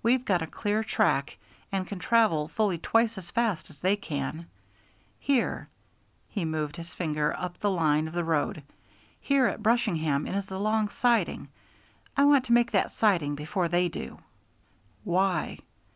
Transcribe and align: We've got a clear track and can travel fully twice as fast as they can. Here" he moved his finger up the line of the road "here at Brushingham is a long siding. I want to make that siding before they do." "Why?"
We've 0.00 0.24
got 0.24 0.42
a 0.42 0.46
clear 0.46 0.84
track 0.84 1.38
and 1.72 1.88
can 1.88 1.98
travel 1.98 2.46
fully 2.46 2.78
twice 2.78 3.18
as 3.18 3.32
fast 3.32 3.68
as 3.68 3.76
they 3.80 3.96
can. 3.96 4.46
Here" 5.18 5.68
he 6.28 6.44
moved 6.44 6.76
his 6.76 6.94
finger 6.94 7.34
up 7.36 7.58
the 7.58 7.68
line 7.70 8.06
of 8.06 8.14
the 8.14 8.22
road 8.22 8.62
"here 9.20 9.46
at 9.46 9.64
Brushingham 9.64 10.24
is 10.28 10.52
a 10.52 10.58
long 10.60 10.88
siding. 10.90 11.48
I 12.16 12.22
want 12.26 12.44
to 12.44 12.52
make 12.52 12.70
that 12.70 12.92
siding 12.92 13.34
before 13.34 13.66
they 13.66 13.88
do." 13.88 14.20
"Why?" 15.02 15.58